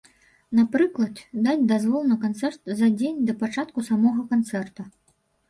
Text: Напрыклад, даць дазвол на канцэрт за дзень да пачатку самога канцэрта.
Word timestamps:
Напрыклад, 0.59 1.21
даць 1.47 1.61
дазвол 1.73 2.07
на 2.13 2.17
канцэрт 2.23 2.73
за 2.81 2.89
дзень 2.97 3.21
да 3.29 3.37
пачатку 3.45 3.87
самога 3.93 4.27
канцэрта. 4.35 4.89